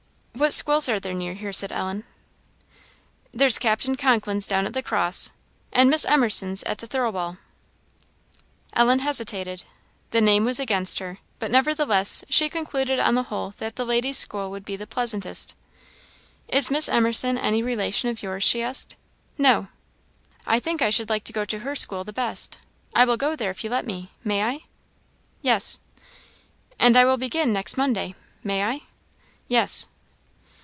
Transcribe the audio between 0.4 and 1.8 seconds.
schools are there near here?" said